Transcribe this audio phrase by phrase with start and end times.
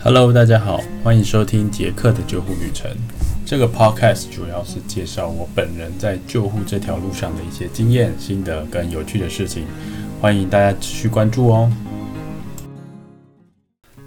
[0.00, 2.88] Hello，大家好，欢迎收听杰克的救护旅程。
[3.44, 9.64] 这个 Podcast 主要是介绍我本人在救护这条路上的一些经验、心得跟有趣的事情，
[10.20, 11.68] 欢迎大家持续关注哦。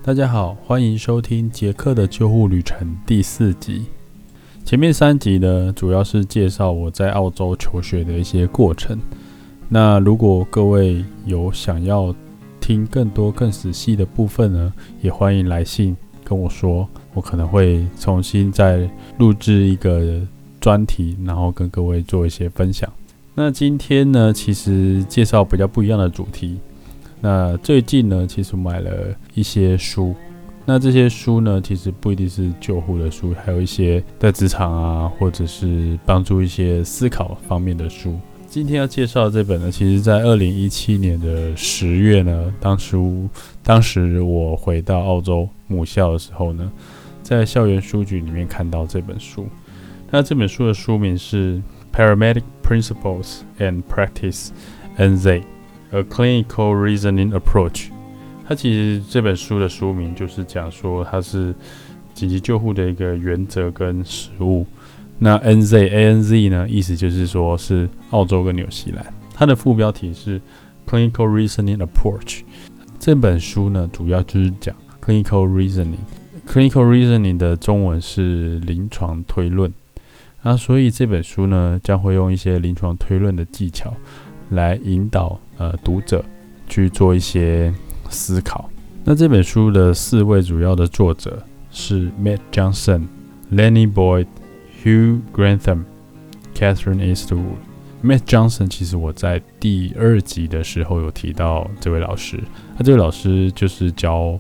[0.02, 3.85] 大家好，欢迎收听杰克的救护旅程第四集。
[4.63, 8.97] 前面三集呢，主要是介绍我在澳洲求学的一些过程。
[9.67, 12.15] 那如果各位有想要
[12.62, 14.72] 听更多更仔细的部分呢，
[15.02, 20.22] 也欢迎来信跟我说，我可能会重新再录制一个
[20.62, 22.90] 专题，然后跟各位做一些分享。
[23.34, 26.60] 那今天呢，其实介绍比较不一样的主题。
[27.20, 28.91] 那最近呢，其实买了
[29.34, 30.16] 一些书。
[30.64, 38.20] 那这些书呢，其实不一定是救护的书，还有一些在职场啊，或者是帮助一些思考方面的书。
[38.52, 42.98] 今天要介绍这本呢，其实在二零一七年的十月呢，当时
[43.64, 46.70] 当时我回到澳洲母校的时候呢，
[47.24, 49.48] 在校园书局里面看到这本书。
[50.10, 51.62] 那这本书的书名是
[51.98, 54.49] 《Paramedic Principles and Practice
[54.98, 55.44] NZ:
[55.91, 57.70] A Clinical Reasoning Approach》。
[58.46, 61.55] 它其实这本书的书名就是讲说它是
[62.13, 64.66] 紧急救护的一个原则跟实务。
[65.23, 69.05] 那 N Z A N Z 呢，意思就是说是澳洲跟纽西兰。
[69.36, 70.41] 它的副标题是
[70.88, 72.41] Clinical Reasoning Approach。
[72.97, 76.02] 这本书呢，主要就是讲 Clinical Reasoning。
[76.47, 79.72] Clinical Reasoning 的中文是临床推论。
[80.41, 83.94] 那所以这本书呢，将会用一些临床推论的技巧
[84.50, 86.25] 来引导呃读者
[86.67, 87.72] 去做一些。
[88.13, 88.69] 思考。
[89.06, 91.41] 那这本书的四位主要的作者
[91.72, 93.03] 是 Matt Johnson、
[93.53, 94.25] Lenny Boyd、
[94.83, 95.83] Hugh Grantham、
[96.55, 97.57] Catherine Eastwood。
[98.03, 102.39] Matt Johnson 其实我在第二集的时候有提到这位老师，
[102.77, 104.39] 那这位老师就是教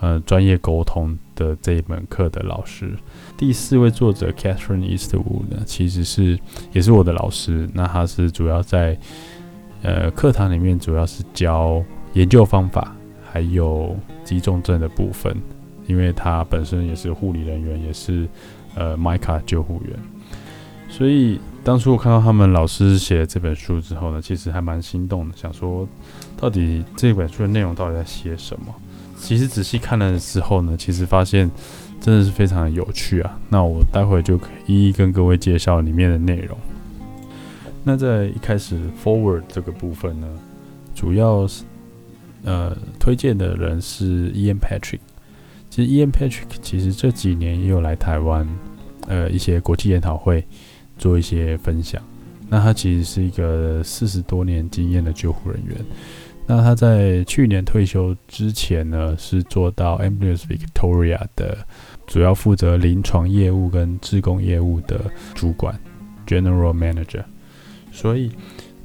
[0.00, 2.92] 呃专业沟通的这一门课的老师。
[3.36, 6.38] 第四位作者 Catherine Eastwood 呢，其实是
[6.72, 8.98] 也是我的老师，那他是主要在
[9.82, 11.82] 呃课堂里面主要是教
[12.12, 12.94] 研究方法。
[13.30, 15.36] 还有急重症的部分，
[15.86, 18.26] 因为他本身也是护理人员，也是
[18.78, 19.98] 呃麦卡救护员，
[20.88, 25.86] 所以当初我看到他们老师写这本书之后呢，其实还蛮心动的，想说
[26.36, 28.72] 到底这本书的内容到底在写什么？
[29.16, 31.50] 其实仔细看了之后呢，其实发现
[32.00, 33.38] 真的是非常的有趣啊。
[33.48, 36.56] 那我待会就可以一一跟各位介绍里面的内容。
[37.82, 40.28] 那在一开始 forward 这个部分呢，
[40.94, 41.64] 主要是。
[42.44, 45.00] 呃，推荐的人是 Ian Patrick。
[45.70, 48.48] 其实 Ian Patrick 其实这几年也有来台湾，
[49.06, 50.44] 呃，一些国际研讨会
[50.96, 52.02] 做一些分享。
[52.48, 55.76] 那他其实是一个四十多年经验的救护人员。
[56.46, 61.58] 那他在去年退休之前呢，是做到 Ambulance Victoria 的
[62.06, 65.00] 主要负责临床业务跟职工业务的
[65.34, 65.78] 主管
[66.26, 67.24] General Manager。
[67.92, 68.32] 所以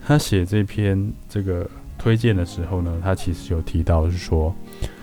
[0.05, 1.69] 他写这篇这个。
[1.95, 4.53] 推荐的时候呢，他其实有提到是说，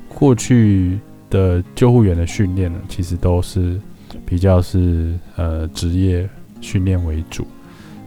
[0.07, 0.99] 过去
[1.31, 3.81] 的救护员的训练呢，其实都是
[4.27, 6.29] 比较是呃职业
[6.61, 7.47] 训练为主，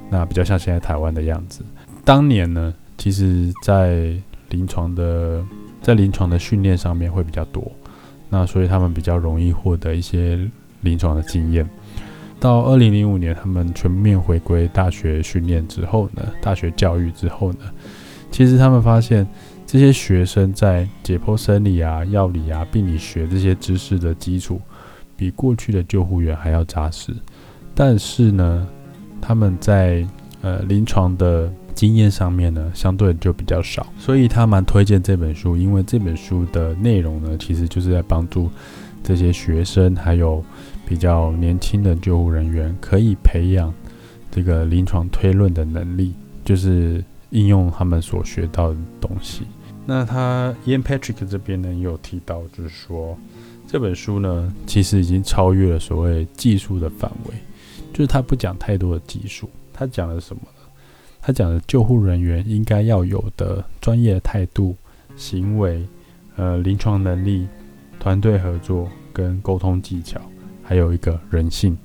[0.10, 1.64] 那比较像现在台湾的样子。
[2.06, 4.14] 当年呢，其实在
[4.50, 5.44] 临床的
[5.82, 7.72] 在临床的训练上面会比较多，
[8.30, 10.38] 那所以他们比较容易获得一些
[10.82, 11.68] 临床的经验。
[12.40, 17.60] 到二零零五年，他们全面回归大学训练之后呢，大学教育之后呢。
[18.32, 19.26] 其实他们发现，
[19.74, 24.62] 这些学生在解剖生理啊、药理啊、病理学这些知识的基础，
[25.18, 27.12] 比过去的救护员还要扎实。
[27.74, 28.68] 但是呢，
[29.20, 30.08] 他们在
[30.44, 33.88] 呃临床的经验上面呢，相对就比较少。
[33.98, 38.52] 所以他蛮推荐这本书，因为这本书的内容呢，其实就是在帮助
[39.04, 40.46] 这些学生还有
[40.88, 43.74] 比较年轻的救护人员，可以培养
[44.30, 46.14] 这个临床推论的能力，
[46.46, 47.04] 就是。
[47.34, 49.42] 应用他们所学到的东西。
[49.86, 53.18] 那他 Ian Patrick 这边呢，也有提到，就是说
[53.68, 57.36] 这本书呢，其实已经超越了所谓技术的范围，
[57.92, 60.62] 就是他不讲太多的技术，他讲了什么呢？
[61.22, 64.76] 他讲的救护人员应该要有的专业态度、
[65.16, 65.86] 行为、
[66.36, 67.48] 呃临床能力、
[68.00, 70.22] 团队合作跟沟通技巧，
[70.64, 71.78] 还有一个人性。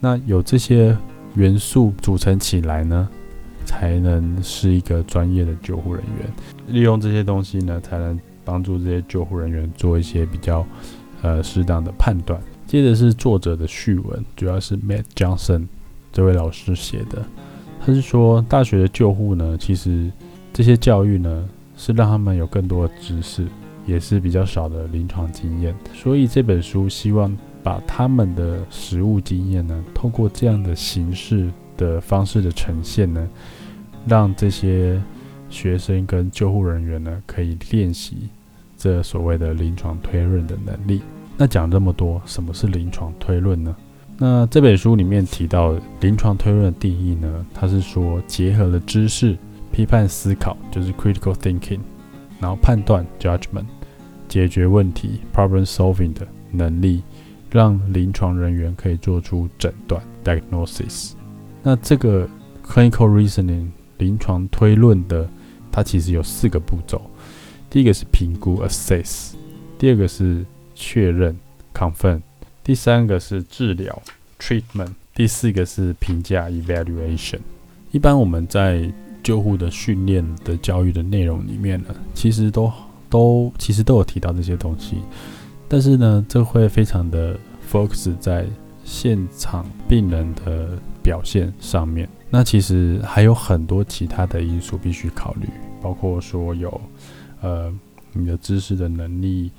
[0.00, 0.96] 那有这些
[1.34, 3.08] 元素组成起来呢？
[3.64, 6.32] 才能是一个专业的救护人员。
[6.68, 10.66] 利用这些东西呢，才能帮助这些救护人员做一些比较
[11.22, 12.40] 呃适当的判断。
[12.66, 15.66] 接着是作者的序文，主要是 Matt Johnson
[16.12, 17.24] 这位老师写的。
[17.80, 20.10] 他是说，大学的救护呢，其实
[20.52, 23.46] 这些教育呢，是让他们有更多的知识，
[23.86, 33.28] 也是比较少的临床经验，所以这本书希望把他们的实务经验呢，透过这样的形式的方式的呈现呢，
[34.08, 35.00] 让这些
[35.48, 38.28] 学生跟救护人员呢，可以练习
[38.76, 41.02] 这所谓的临床推论的能力。
[41.36, 43.74] 那讲这么多，什么是临床推论呢？
[44.18, 49.36] 那这本书里面提到临床推论的定义呢，它是说结合了知识、
[49.70, 51.80] 批判思考，就是 critical thinking，
[52.40, 53.66] 然后判断 judgment。
[54.28, 57.02] 解决问题 （problem solving） 的能力，
[57.48, 61.12] 让临床人员可以做出诊断 （diagnosis）。
[61.62, 62.28] 那这个
[62.66, 65.28] clinical reasoning 临床推论的，
[65.70, 67.00] 它其实有四个步骤。
[67.68, 69.32] 第一个是评估 （assess），
[69.78, 70.44] 第二个是
[70.74, 71.36] 确认
[71.74, 72.20] （confirm），
[72.62, 74.02] 第三个是治疗
[74.38, 77.40] （treatment），第四个是评价 （evaluation）。
[77.90, 82.72] 一般我们在救护的训练的教育的内容里面呢，其实都。
[83.08, 84.96] 都其实都有提到这些东西，
[85.68, 87.38] 但是呢，这会非常的
[87.70, 88.44] focus 在
[88.84, 92.08] 现场病人的表现上面。
[92.30, 95.48] 那其实还有很多其他的因素必须考虑，
[95.80, 96.80] 包括说有
[97.40, 97.72] 呃
[98.12, 99.50] 你的知识的能力，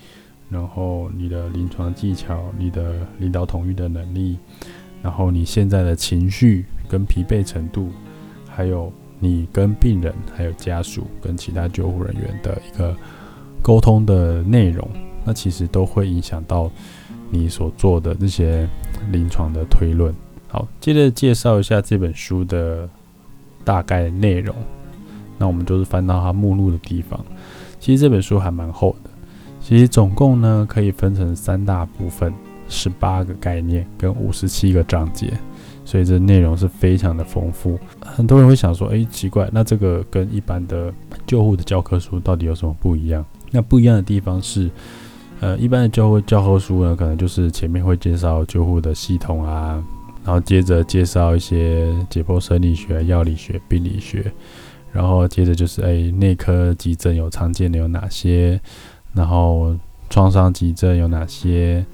[0.50, 4.38] 然后你的临床技巧，你的领导统御的能力，
[5.02, 7.90] 然后你现在的情绪跟疲惫程度，
[8.48, 12.96] 还有你跟病人、还有家属跟其他救护人员的一个。
[13.60, 14.88] 沟通的内容，
[15.26, 16.72] 那其实都会影响到
[17.30, 18.70] 你所做的这些
[19.12, 20.14] 临床的推论。
[20.48, 22.88] 好，接着介绍一下这本书的
[23.64, 24.56] 大概内容。
[25.38, 27.20] 那我们就是翻到它目录的地方。
[27.80, 29.10] 其实这本书还蛮厚的，
[29.62, 32.34] 其实总共呢可以分成三大部分，
[32.68, 35.32] 十八个概念跟五十七个章节，
[35.86, 37.78] 所以这内容是非常的丰富。
[38.02, 40.92] 很多人会想说，哎，奇怪，那这个跟一般的
[41.28, 43.24] 救护的教科书到底有什么不一样？
[43.52, 44.70] 那不一样的地方是，
[45.40, 49.84] 呃，一般的救护教科书呢，可能就是前面会介绍救护的系统啊，
[50.28, 54.30] 然后接着介绍一些解剖生理学、药理学、病理学，
[54.92, 58.60] 然后接着就是哎，内科急诊有常见的有哪些，
[59.14, 59.74] 然后
[60.10, 61.86] 创伤急诊有哪些，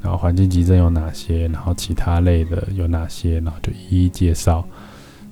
[0.00, 4.66] 然后环境急诊有哪些，然后其他类的有哪些，然后就一一介绍。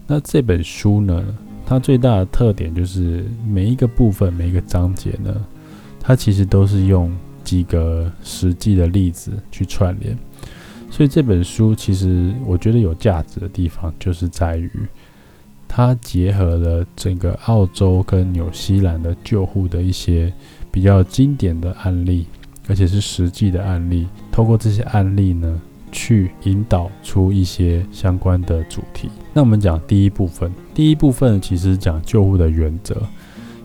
[0.06, 1.24] 那这本书呢，
[1.64, 5.34] 它最大的特点就是每一个部分、每一个章节呢。
[5.98, 7.10] 它其实都是用
[7.42, 10.18] 几个实际的例子去串联，
[10.92, 14.70] 所以这本书其实我觉得有价值的地方，就是在于
[15.66, 20.30] 它结合了整个澳洲跟纽西兰的救护的一些
[20.70, 22.26] 比较经典的案例，
[22.68, 24.06] 而且是实际的案例。
[24.30, 25.58] 透过这些案例呢，
[25.90, 29.08] 去引导出一些相关的主题。
[29.32, 32.94] 那我们讲第一部分，第一部分其实讲救护的原则。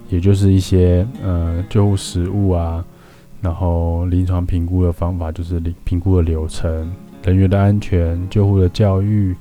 [0.10, 2.82] 也就是一些呃救护实务啊，
[3.42, 6.90] 然后临床评估的方法，就是评估的流程、
[7.24, 9.36] 人员的安全、救护的教育，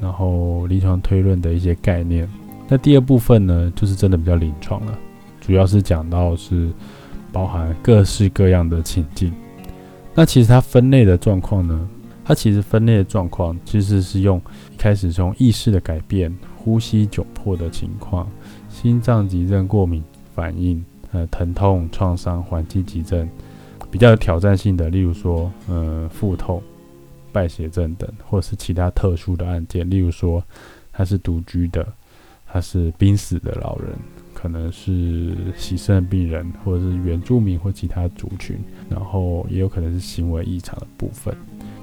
[0.00, 2.28] 然后临床推论的一些概念。
[2.68, 4.98] 那第二部分呢，就是真的比较临床了，
[5.40, 6.70] 主要是讲到是
[7.32, 9.32] 包含各式各样的情境。
[10.14, 11.88] 那其实它分类的状况呢，
[12.24, 14.40] 它其实分类的状况其实是用
[14.72, 18.28] 一开始从意识的改变、呼吸窘迫的情况。
[18.68, 20.02] 心脏急症、过敏
[20.34, 23.28] 反应、呃疼痛、创伤、环境急症，
[23.90, 26.62] 比较有挑战性的，例如说，呃腹痛、
[27.32, 30.42] 败血症等，或者是其他特殊的案件，例如说
[30.92, 31.86] 他是独居的，
[32.46, 33.88] 他是濒死的老人，
[34.34, 38.56] 可能是洗肾病人，或者是原住民或其他族群，
[38.88, 41.34] 然后也有可能是行为异常的部分。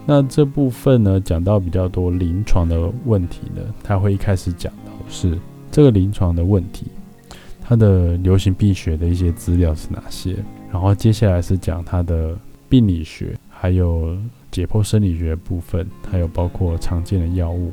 [0.06, 5.38] 那这部分呢，讲到比较多临床的问题呢，他会一开始讲到是。
[5.72, 6.88] 这个临床的问题，
[7.62, 10.36] 它的流行病学的一些资料是哪些？
[10.72, 12.36] 然后接下来是讲它的
[12.68, 14.18] 病理学，还有
[14.52, 17.72] 解剖生理学部分，还有包括常见的药物。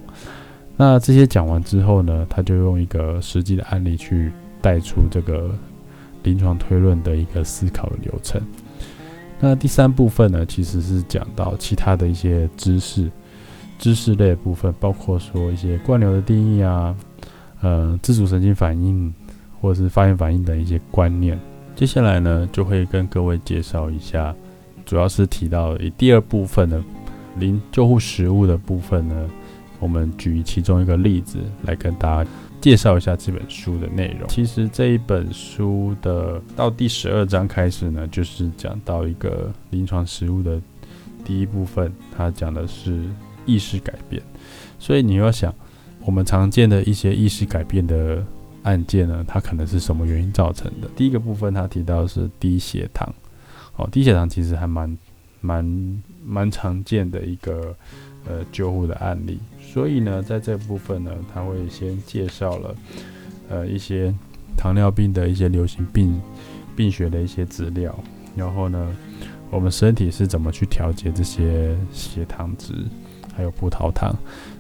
[0.76, 4.30] 那这些讲完之后呢，他就用一个实际的案例去
[4.60, 5.50] 带出这个
[6.22, 8.40] 临床推论的一个思考的流程。
[9.40, 13.10] 那第三部分呢，其实是讲到其他的一些知识，
[13.78, 16.94] 知识类部分，包括说一些灌流的定义啊。
[17.62, 19.12] 呃，自主神经反应
[19.60, 21.38] 或者是发炎反应的一些观念。
[21.74, 24.34] 接下来呢，就会跟各位介绍一下，
[24.86, 26.82] 主要是提到以第二部分的
[27.38, 29.28] 临救护实务的部分呢，
[29.78, 34.26] 我们举其中一个例子来跟大家介绍一下这本书的内容。
[34.28, 40.58] 其实这一本书的到第十二章开始呢，就是讲到一个临床实务的
[41.24, 43.02] 第一部分，它讲的是
[43.44, 44.22] 意识改变。
[44.78, 45.52] 所以你要想。
[46.04, 48.24] 我们常见的一些意识改变的
[48.62, 50.88] 案件呢，它可能是什么原因造成的？
[50.94, 53.12] 第一个部分，它提到是低血糖。
[53.76, 54.98] 哦，低血糖其实还蛮
[55.40, 57.74] 蛮蛮常见的一个
[58.26, 59.38] 呃救护的案例。
[59.60, 62.74] 所以呢，在这部分呢，他会先介绍了
[63.48, 64.14] 呃一些
[64.56, 66.20] 糖尿病的一些流行病
[66.74, 67.94] 病学的一些资料，
[68.34, 68.96] 然后呢，
[69.50, 72.72] 我们身体是怎么去调节这些血糖值，
[73.34, 74.16] 还有葡萄糖。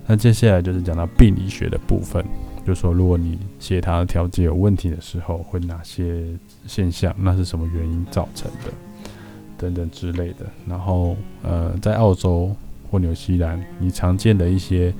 [0.06, 2.24] 那接下来就是讲到病理学的部分。
[2.66, 6.26] 就说，如果你血糖调节有问题的时候，会哪些
[6.66, 7.14] 现象？
[7.16, 8.72] 那是什么原因造成的？
[9.58, 10.46] 等等之类的。
[10.66, 12.54] 然后，呃，在澳洲
[12.90, 14.92] 或纽西兰，你常见的一些，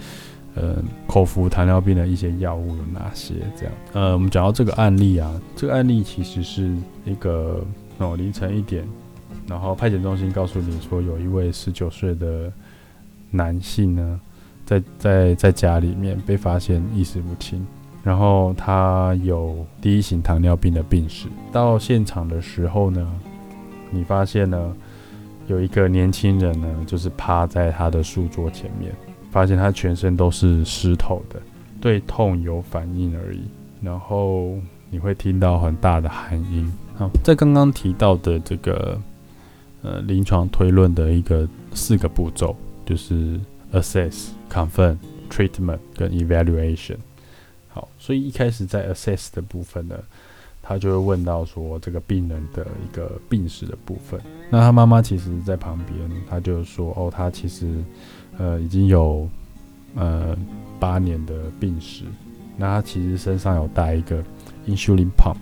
[0.54, 3.34] 呃，口服糖尿病的一些药物有哪些？
[3.56, 7.64] 这样，呃，我们讲到这个案例啊，这个案例其实是一个
[7.98, 8.84] 哦，凌晨一点，
[9.46, 12.52] 然后派遣中心告诉你说，有一位十九岁的
[13.30, 14.20] 男性呢。
[14.66, 17.64] 在在在家里面被发现意识不清，
[18.02, 21.28] 然后他有第一型糖尿病的病史。
[21.52, 23.08] 到现场的时候呢，
[23.90, 24.76] 你发现呢
[25.47, 28.93] 有一个年轻人呢，就是趴在他的书桌前面，
[29.31, 31.40] 发现他全身都是湿透的，
[31.81, 33.40] 对痛有反应而已。
[33.83, 34.57] 然后
[34.90, 36.73] 你会听到很大的寒音。
[36.97, 39.00] 好，在刚刚提到的这个
[39.83, 43.40] 呃临床推论的一个四个步骤，就是
[43.73, 44.28] assess。
[44.49, 44.97] Confirm
[45.28, 46.99] treatment 跟 evaluation，
[47.69, 49.97] 好，所以一开始在 assess 的部分呢，
[50.66, 54.20] 他就会问到说这个病人的一个病史的部分。
[54.50, 57.73] 那他妈妈其实在旁边，他就说哦，他其实
[58.38, 59.28] 呃已经有
[59.94, 60.37] 呃
[60.80, 62.04] 八年的病史。
[62.56, 64.23] 那他其实身上有带一个
[64.66, 65.37] insulin pump。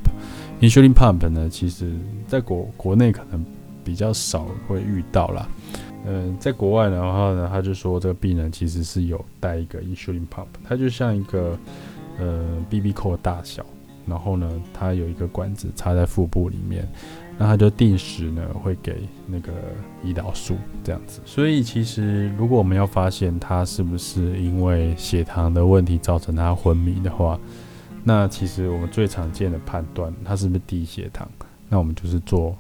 [0.60, 1.92] insulin pump 呢，其实
[2.26, 3.44] 在国国内可能
[3.84, 5.48] 比较少会遇到啦。
[6.06, 11.58] 嗯，在国外的话呢，他就说这个病人其实是有带一个 insulin pump，它就像一个
[12.18, 13.64] 呃 BB 扣大小，
[14.06, 16.88] 然后呢，它有一个管子插在腹部里面，
[17.38, 19.52] 那他就定时呢会给那个
[20.04, 21.20] 胰岛素这样子。
[21.24, 27.38] 所以其实如果我们要发现他是不是因为血糖的问题造成他昏迷的话，
[28.02, 31.28] 那其实我们最常见的判断他是不是低血糖，
[31.68, 32.56] 那我们就是做。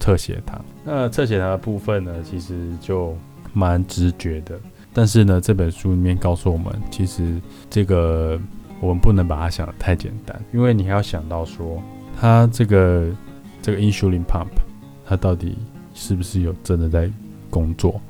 [0.00, 3.16] 测血糖，那测血糖的部分呢，其实就
[3.52, 4.56] 蛮直觉的。
[4.94, 7.34] 但是呢，这本书里面告诉我们，其实
[7.68, 8.40] 这个
[8.80, 11.82] 我们不能把它想得太简单，因为你还要想到说，
[12.20, 13.10] 它这个
[13.60, 14.48] 这个 insulin pump，
[15.04, 15.56] 它到底
[15.94, 17.10] 是不是有真的在
[17.50, 18.00] 工作？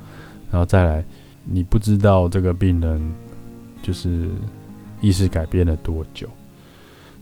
[0.50, 1.04] 然后再来，
[1.44, 3.14] 你不知道这个病人
[3.82, 4.28] 就是
[5.00, 6.28] 意识改变了多久。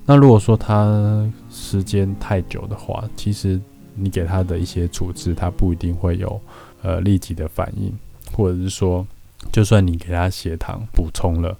[0.04, 3.60] 那如果说他时间太久的话，其实。
[3.98, 6.38] 你给他的一些处置，他不一定会有
[6.82, 7.90] 呃立即的反应，
[8.30, 9.06] 或者是说，
[9.50, 11.56] 就算你给他血糖补充了，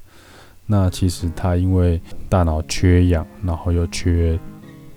[0.66, 4.38] 那其实他因为大脑缺氧，然后又缺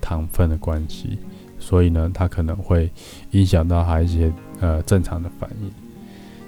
[0.00, 1.18] 糖分的关系，
[1.58, 2.90] 所以呢，他可能会
[3.30, 5.70] 影响到他一些呃正常的反应。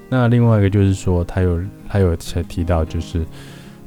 [0.09, 3.25] 那另外一个就是说，他有他有提到，就是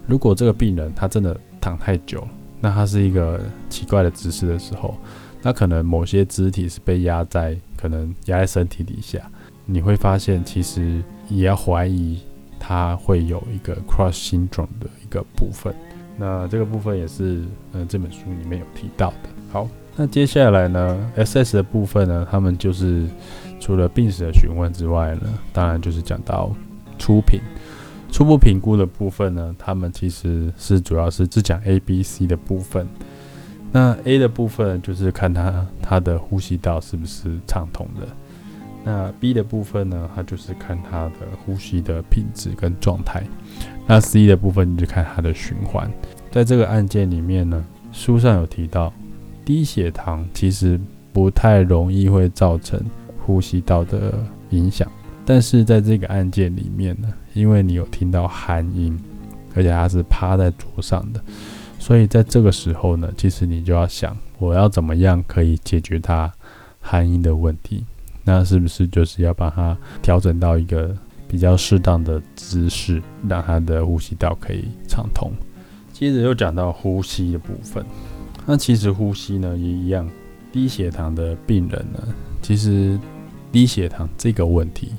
[0.08, 2.28] 如果这个病人他真的躺太久，
[2.62, 3.40] 那他是一个
[3.70, 4.98] 奇怪的姿势的时候。
[5.42, 9.20] 那可能某些肢体是被压在，可能压在身体底下，
[9.66, 12.20] 你会发现其实也要怀疑
[12.60, 15.74] 他会有一个 cross syndrome 的个部分。
[16.18, 17.44] 那这个部分也是，
[17.74, 19.30] 呃，这本书里面有提到的。
[19.52, 23.08] 好，那接下来呢，SS 的部分呢，他们就是
[23.60, 26.56] 除了病史的询问之外呢，当然就是讲到
[26.98, 27.42] 初评、
[28.12, 32.88] 初步评估的部分呢，他们其实是主要是只讲 A、B、C 的部分。
[33.72, 38.08] 那 A 的部分就是看他他的呼吸道是不是畅通的，
[38.88, 43.24] 那 B 的部分呢，它就是看他的呼吸的品质跟状态，
[43.88, 45.92] 那 C 的部分你就看它的循环。
[46.32, 48.94] 在这个案件里面呢，书上有提到，
[49.44, 50.80] 低血糖其实
[51.12, 52.80] 不太容易会造成
[53.26, 54.14] 呼吸道的
[54.52, 54.88] 影响，
[55.26, 58.96] 但是在这个案件里面呢，因为你有听到寒音，
[59.56, 61.20] 而且他是趴在桌上的。
[61.80, 66.32] 所以在这个时候呢，其实你就要想，我要怎么样可以解决它
[66.80, 67.84] 含音的问题？
[68.26, 70.94] 那是不是就是要把它调整到一个
[71.28, 75.32] 比较适当的姿势，让它的呼吸道可以畅通？
[75.94, 77.86] 接着又讲到呼吸的部分。
[78.46, 80.06] 那其实呼吸呢也一样，
[80.52, 82.04] 低血糖的病人呢，
[82.42, 83.00] 其实
[83.52, 84.92] 低血糖这个问题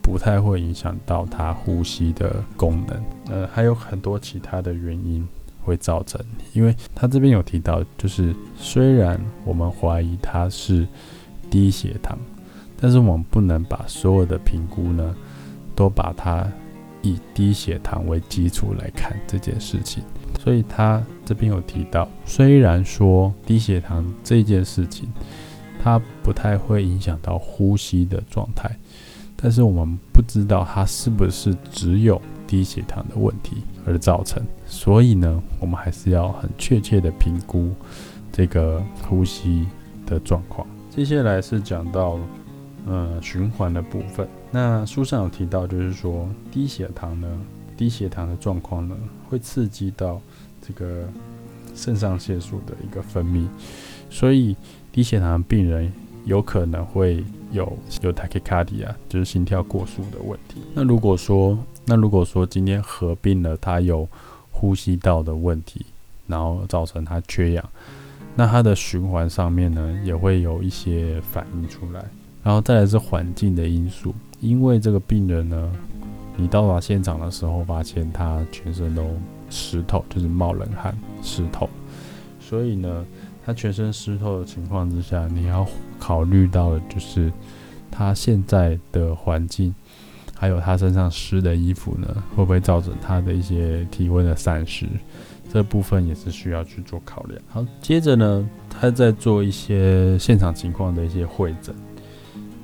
[0.00, 3.02] 不太会影响到他呼吸的功能。
[3.30, 5.26] 呃，还有很多其他的原因。
[5.64, 6.20] 会造成，
[6.54, 10.84] 因为他这边有提到，就是虽然我们怀疑他是
[11.48, 12.18] 低血糖，
[12.82, 15.14] 但是我们不能把所有的评估呢，
[15.76, 16.44] 都把它
[17.00, 20.02] 以低血糖为基础来看这件事情。
[20.40, 25.08] 所以他这边有提到，虽然说低血糖这件事情，
[25.80, 28.68] 它不太会影响到呼吸的状态，
[29.36, 34.42] 但是我们不知道它是不是只有低血糖的问题而造成。
[34.66, 37.70] 所以呢，我们还是要很确切的评估
[38.32, 39.68] 这个呼吸
[40.04, 40.66] 的状况。
[40.90, 42.18] 接下来是讲到。
[42.84, 47.28] 呃，循环的部分，那书上有提到，就是说低血糖呢，
[47.76, 48.96] 低血糖的状况呢，
[49.28, 50.20] 会刺激到
[50.60, 51.08] 这个
[51.76, 53.46] 肾上腺素的一个分泌，
[54.10, 54.56] 所以
[54.90, 55.92] 低血糖的病人
[56.24, 60.60] 有可能会有有 tachycardia，就是心跳过速的问题。
[60.74, 64.08] 那如果说，那如果说今天合并了他有
[64.50, 65.86] 呼吸道的问题，
[66.26, 67.64] 然后造成他缺氧，
[68.34, 72.04] 那他的循环上面呢，也会有一些反应出来。
[72.42, 75.72] 然后再来是环境的因素，因为这个病人呢，
[76.36, 79.06] 你到达现场的时候，发现他全身都
[79.48, 81.68] 湿透，就是冒冷汗、湿透，
[82.40, 83.04] 所以呢，
[83.46, 85.64] 他全身湿透的情况之下，你要
[86.00, 87.32] 考虑到的就是
[87.90, 89.72] 他现在的环境，
[90.34, 94.86] 还有他身上湿的衣服呢，会不会造成他的一些体温的散失？
[95.52, 97.40] 这部分也是需要去做考量。
[97.48, 101.72] 好，接着呢，他在做一些现场情况的一些会诊。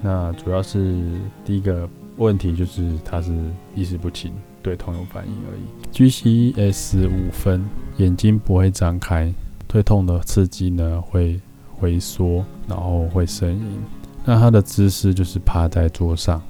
[0.01, 1.03] 那主要是
[1.45, 3.33] 第一个问题就是他是
[3.75, 5.63] 意识不清，对痛有反应而已。
[5.93, 7.65] GCS 五分，
[7.97, 9.33] 眼睛不会张开，
[9.67, 11.41] 对痛的刺激呢会
[11.73, 13.79] 回缩，然后会呻吟。
[14.25, 16.43] 那他的姿势就是趴在桌上。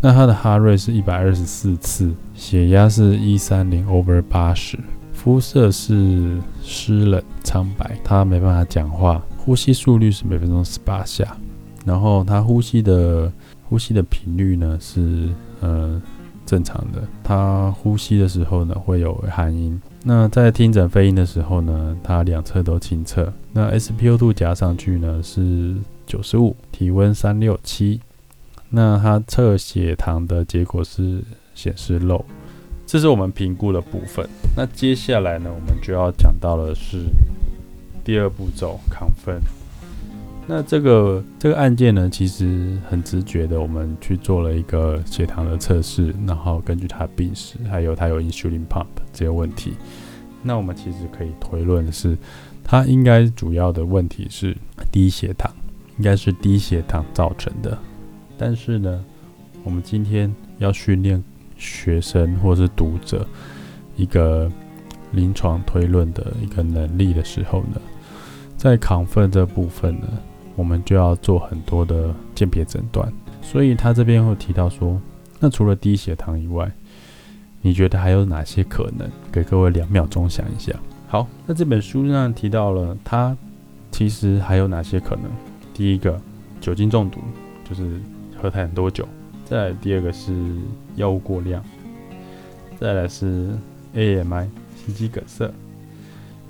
[0.00, 4.78] 那他的哈瑞是一百二十四次，血压是一三零 over 八十，
[5.12, 11.36] 肤色是湿冷苍白，他没办法讲话，呼吸速率是每分钟十八下。
[11.88, 13.32] 然后他呼吸的
[13.64, 15.30] 呼吸的频率呢是
[15.60, 16.00] 呃
[16.44, 19.80] 正常的，他呼吸的时候呢会有含音。
[20.04, 23.32] 那在听诊肺音的时候呢，他两侧都清澈。
[23.52, 25.74] 那 SpO2 加上去呢是
[26.06, 28.00] 九十五，体温三六七。
[28.70, 31.22] 那他测血糖的结果是
[31.54, 32.22] 显示 low，
[32.86, 34.28] 这是我们评估的部分。
[34.54, 37.04] 那接下来呢，我们就要讲到的是
[38.04, 39.40] 第二步骤亢奋。
[40.50, 49.74] 那这个这个案件呢，其实很直觉的，我们去做了一个血糖的测试，然后根据他病史，还有他有 insulin pump 这些问题，
[50.42, 52.16] 那我们其实可以推论的是，
[52.64, 54.56] 他应该主要的问题是
[54.90, 55.52] 低血糖，
[55.98, 57.76] 应该是低血糖造成的。
[58.38, 59.04] 但是呢，
[59.64, 61.22] 我们今天要训练
[61.58, 63.28] 学生或是读者
[63.96, 64.50] 一个
[65.12, 67.78] 临床推论的一个能力的时候呢，
[68.56, 70.08] 在亢奋这部分呢。
[70.58, 75.00] 我们就要做很多的鉴别诊断，所以他这边会提到说，
[75.38, 76.68] 那除了低血糖以外，
[77.62, 79.08] 你觉得还有哪些可能？
[79.30, 80.72] 给各位两秒钟想一下。
[81.06, 83.36] 好，那这本书上提到了，它
[83.92, 85.30] 其实还有哪些可能？
[85.72, 86.20] 第一个，
[86.60, 87.20] 酒精中毒，
[87.62, 88.00] 就是
[88.36, 89.04] 喝太很多酒；
[89.44, 90.34] 再来第二个是
[90.96, 91.62] 药物过量；
[92.80, 93.48] 再来是
[93.94, 95.48] AMI 心肌梗塞，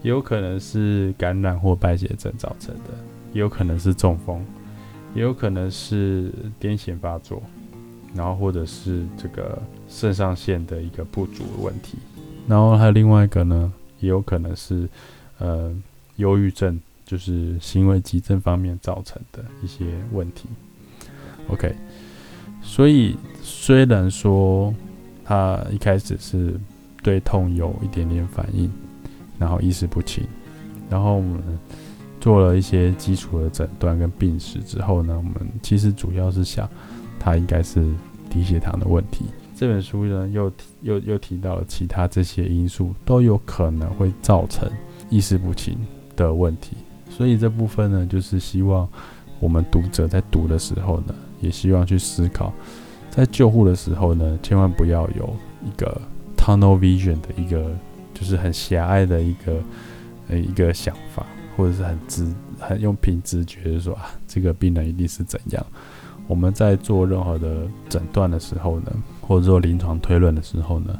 [0.02, 3.07] 也有可能是感染或败血症造成的。
[3.38, 4.44] 有可能是中风，
[5.14, 7.42] 也有可能是癫痫发作，
[8.14, 11.98] 然后或者是这个肾上腺的一个不足的问题，
[12.46, 14.88] 然后还有另外一个呢，也有可能是
[15.38, 15.74] 呃
[16.16, 20.48] 忧郁症，就是行为急症方面造成的一些问题。
[21.48, 21.74] OK，
[22.60, 24.74] 所以虽然说
[25.24, 26.58] 他一开始是
[27.02, 28.70] 对痛有一点点反应，
[29.38, 30.26] 然后意识不清，
[30.90, 31.42] 然后我们。
[32.28, 36.68] 做了一些基础的诊断跟病史之后呢，我们其实主要是想，
[37.18, 37.82] 他应该是
[38.28, 39.24] 低血糖的问题。
[39.56, 44.70] 这本书呢又又又提到了其他这些因素都有可能会造成
[45.08, 45.78] 意识不清
[46.16, 46.76] 的问题，
[47.08, 48.86] 所以这部分呢就是希望
[49.40, 52.52] 我们读者在读的时候呢，也希望去思考，
[53.08, 55.98] 在救护的时候呢，千万不要有一个
[56.36, 57.74] tunnel vision 的一个
[58.12, 59.56] 就是很狭隘的一个
[60.28, 61.24] 呃一个想法。
[61.58, 65.66] 或者是很直、很用凭直觉的说啊，这个病人一定是怎样？
[66.28, 70.96] 我们在做任何的诊断的时候呢，或者做临床推论的时候呢，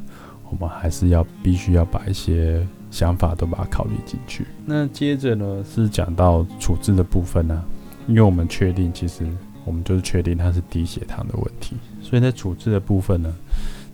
[0.49, 4.45] 我们还是要必须要把一些想法都把它考虑进去。
[4.65, 7.63] 那接着呢，是讲到处置的部分呢，
[8.05, 9.25] 因为我们确定，其实
[9.63, 13.33] 我们就是确定他是低血糖的问题，所以在处置的部分呢，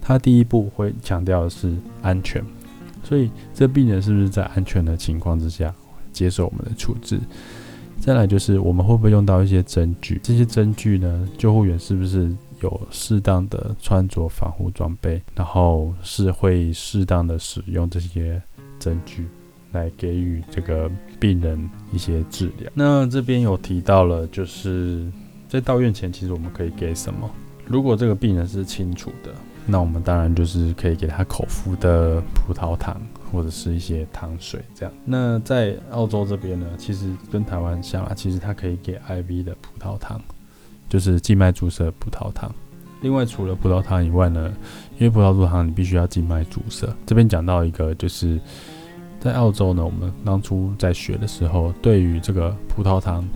[0.01, 2.43] 他第一步会强调的是安全，
[3.03, 5.71] 所以这病人是不是在安全的情况之下？
[6.15, 7.19] 接受我们的处置，
[7.99, 10.17] 再来就是我们会不会用到一些针具？
[10.23, 15.21] 这些针具呢，救护员是不是有适当的穿着防护装备？
[15.35, 18.41] 然后是会适当的使用这些
[18.79, 19.27] 证据
[19.73, 22.71] 来给予这个病人一些治疗。
[22.73, 25.05] 那这边有提到了，就是
[25.49, 27.29] 在到院前，其实我们可以给什么？
[27.65, 29.31] 如果这个病人是清楚的，
[29.65, 33.01] 那我们当然就是可以给他口服的葡萄糖
[33.35, 34.93] 或者是一些糖水这样。
[35.03, 40.21] 那在澳洲这边呢，其实跟台湾像啊，其实它可以给 IV 的葡萄糖，
[40.87, 42.49] 就是静脉注射葡萄糖。
[43.01, 44.51] 另外，除了葡萄糖以外呢，
[44.97, 46.91] 因为葡萄糖你必须要静脉注射。
[47.05, 48.39] 这边讲到一个，就是
[49.19, 53.27] 在澳洲呢，我们当初在学的时候，对于这个葡萄糖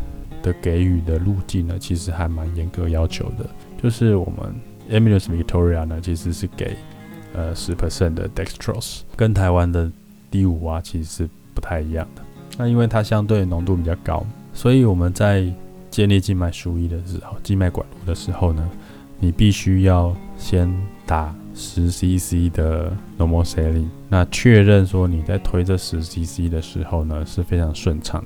[0.42, 3.48] 的给予的路径呢，其实还蛮严格要求的。
[3.82, 4.56] 就是我们
[4.90, 6.76] Emulus Victoria 呢，其实是给
[7.34, 9.92] 呃十 percent 的 dextrose，跟台湾的
[10.32, 12.22] D 五啊其实是不太一样的。
[12.58, 15.46] 那因为它相对浓度比较高，所以我们在
[15.90, 18.70] 建立静脉输液的时候，静脉管路的时候呢。
[19.22, 20.74] 你必须要先
[21.06, 28.24] 打十 cc 的 normal saline，那确认说你在推这十 cc 的时候呢是非常顺畅，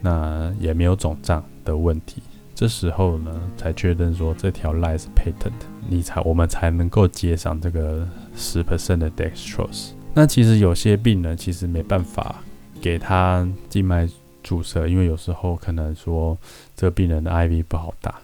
[0.00, 2.20] 那也没有肿胀的问题。
[2.54, 5.52] 这时候呢才确认说这条 line 是 patent，
[5.88, 9.90] 你才我们才能够接上这个十 percent 的 dextrose。
[10.14, 12.36] 那其实有些病人其实没办法
[12.80, 14.08] 给他静脉
[14.42, 16.36] 注射，因为有时候可能说
[16.76, 18.16] 这个病人的 IV 不好打。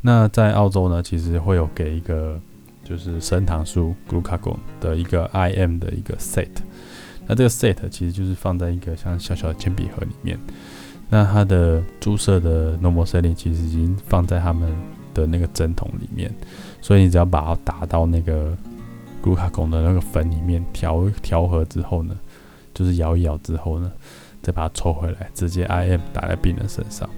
[0.00, 2.40] 那在澳洲呢，其实会有给一个
[2.82, 6.48] 就是升糖素 glucagon 的一个 IM 的一个 set。
[7.26, 10.38] 那这个 set 其实就是放在一个像小小的铅笔盒里面。
[11.10, 14.70] 那它的注射的 normal saline 其实已经放在他们
[15.14, 16.32] 的那个针筒里面，
[16.80, 18.56] 所以你只要把它打到那个
[19.22, 22.14] 骨卡孔的那个粉里面调调和之后呢，
[22.74, 23.90] 就是摇一摇之后呢，
[24.42, 27.08] 再把它抽回来，直接 IM 打在病人身上。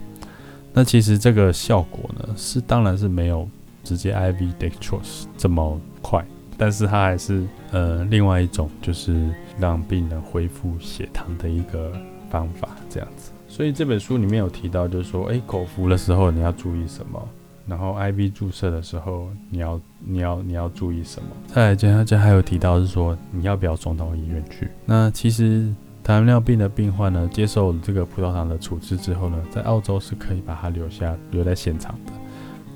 [0.72, 3.48] 那其实这个效果呢，是当然是没有
[3.82, 6.24] 直接 IV dextrose 这么快，
[6.56, 11.92] 但是它还是呃另外一种就是让病人恢复血糖的一个
[12.30, 13.32] 方法这样子。
[13.50, 17.28] 所以这本书里面有提到，就是说，哎，口服的时候你要注意什么，
[17.66, 21.28] 然后 IV 注射的时候你要你要你要注意什么。
[21.48, 24.68] 再来，接下来还有提到是说，你要不要送到医院去？
[24.86, 25.68] 那其实。
[26.02, 32.12] 糖尿病的病患呢，接受这个葡萄糖的处置之后呢，在澳洲是可以把他留下留在现场的。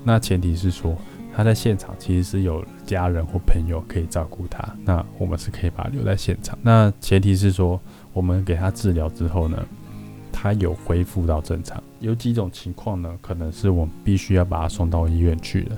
[0.03, 0.95] 那前提是说
[1.35, 6.57] 他在现场其实是有家人或朋友可以照顾他，那我们是可以把他留在现场。
[6.61, 7.81] 那前提是说
[8.13, 9.57] 我们给他治疗之后呢，
[10.35, 11.81] 他有恢复到正常。
[12.01, 15.77] 有几种情况呢，可能是我们必须要把他送到医院去的，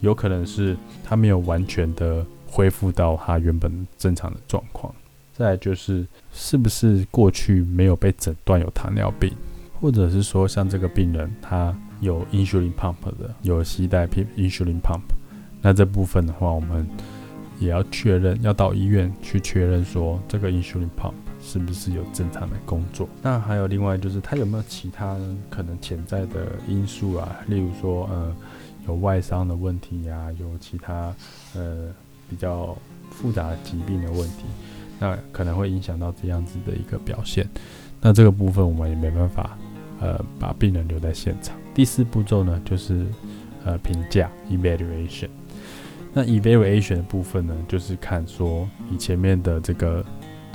[0.00, 4.92] 有可能是他没有完全的恢复到他原本正常的状况。
[5.32, 9.32] 再就是，是不是过去没有被诊断有糖尿病，
[9.80, 14.04] 或者是说像这个病人他有 insulin pump 的，有携带
[14.36, 15.02] insulin pump，
[15.62, 16.84] 那这部分的话，我们
[17.60, 21.14] 也要确认，要到医院去确认说这个 insulin pump
[21.48, 23.08] 是不是有正常的工作。
[23.22, 25.16] 那还有另外就是，他有没有其他
[25.48, 27.40] 可能潜在的因素啊？
[27.46, 28.36] 例如说，呃，
[28.86, 31.14] 有外伤的问题呀，有其他
[31.54, 31.88] 呃
[32.28, 32.76] 比较
[33.10, 34.44] 复杂疾病的问题。
[35.00, 37.48] 那可能会影响到这样子的一个表现，
[37.98, 39.56] 那这个部分我们也没办法，
[40.00, 41.56] 呃，把病人留在现场。
[41.72, 43.06] 第四步骤呢，就是
[43.64, 45.30] 呃评价 evaluation。
[46.12, 50.04] 那 evaluation 的部分呢，就是看说你前面的这个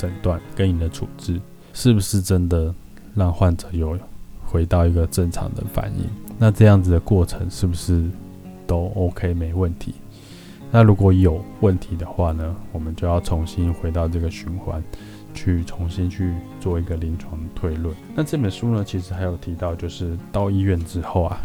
[0.04, 1.40] 诊断跟你的处置
[1.72, 2.76] 是不是真的
[3.16, 3.98] 让患者有
[4.44, 6.06] 回到一个正常的反应。
[6.38, 8.04] 那这样子的过程是不是
[8.68, 9.96] 都 OK 没问题？
[10.70, 14.84] 那如果有问题的话呢，我们就要重新回到这个循环，
[15.34, 17.96] 去重新去做一个临床推论。
[18.14, 21.38] 那这本书呢，其实还有提到，就是到医院之后啊，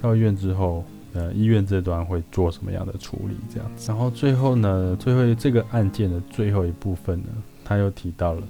[0.00, 3.36] 到医院之后，呃，医院这端会做什么样的处理？
[3.52, 3.92] 这样子。
[3.92, 7.28] 然后最后呢，最后这个案件的最后一部分呢，
[7.68, 8.42] 他又提到了，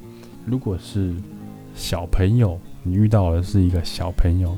[0.47, 1.13] 如果是
[1.75, 4.57] 小朋友，你遇到的是一个小朋友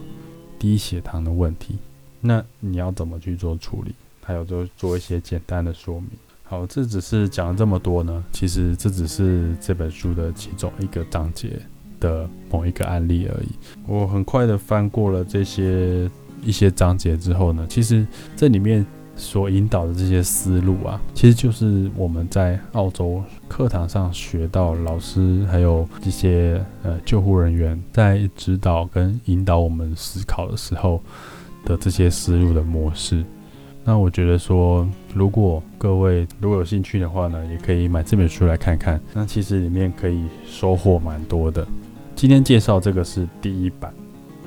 [0.59, 1.79] 低血糖的问题，
[2.21, 3.95] 那你要怎么去做处理？
[4.23, 6.11] 还有就做一些简单的说明。
[6.45, 11.59] 好，这只是讲了这么多呢，其实这只是这本书的其中一个章节
[11.99, 13.49] 的某一个案例而已。
[13.87, 16.11] 我很快的翻过了这些
[16.43, 18.85] 一些章节之后呢，其实这里面
[19.21, 31.03] 所引导的这些思路啊，其实就是我们在澳洲课堂上学到，老师还有这些呃救护人员在指导跟引导我们思考的时候
[31.67, 33.23] 的这些思路的模式。
[33.85, 39.01] 那我觉得说，如果各位如果有兴趣的话呢，也可以买这本书来看看。
[39.13, 41.67] 那其实里面可以收获蛮多的。
[42.17, 43.93] 今天介绍这个是第一版，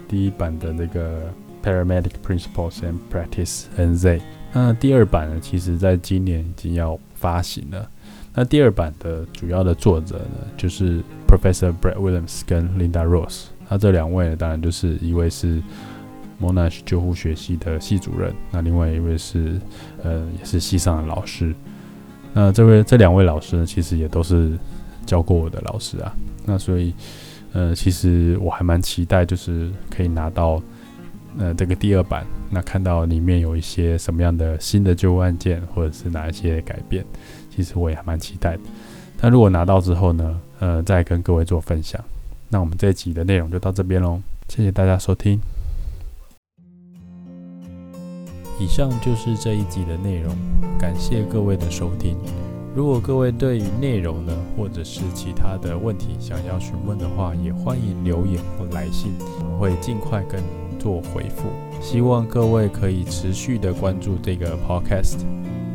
[0.08, 1.32] 第一版的那个
[1.64, 4.22] Paramedic Principles and Practice NZ。
[4.54, 7.90] 那第二版呢，其实在今年已经要发行了。
[8.36, 13.46] 那第二版的主要的作者呢，就是 Professor Brett Williams 跟 Linda Rose。
[13.68, 15.62] 那这两位呢，当然就是一位是
[16.42, 19.60] Monash 救护学系的系主任，那另外一位是
[20.04, 21.54] 呃也是系上的老师。
[22.34, 24.58] 那这位这两位老师呢，其实也都是
[25.06, 26.16] 教过我的老师啊。
[26.46, 26.94] 那所以
[27.54, 30.62] 呃，其实我还蛮期待，就是可以拿到
[31.38, 37.06] 呃这个第二版，那看到里面有一些什么样的新的旧案件，或者是哪一些改变，
[37.56, 38.62] 其实我也还蛮期待的。
[39.22, 42.04] 那如果拿到之后呢，呃，再跟各位做分享。
[42.50, 45.40] 那我们这一集的内容就到这边喽，谢谢大家收听。
[48.60, 50.36] 以上就是这一集的内容，
[50.78, 52.16] 感谢各位的收听。
[52.76, 60.42] 如果各位对于内容呢，或者是其他的问题想要询问的话，也欢迎留言或来信，我们会尽快跟
[60.84, 61.48] 做回复。
[61.82, 65.20] 希望各位可以持续的关注这个 podcast，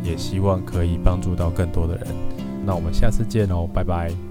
[0.05, 2.07] 也希望可以帮助到更多的人。
[2.67, 4.28] 那我们下次见哦，拜拜。